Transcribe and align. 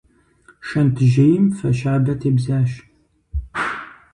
Шэнт 0.67 0.97
жьейм 1.11 1.45
фэ 1.57 1.69
щабэ 1.77 2.13
тебзащ. 2.21 2.71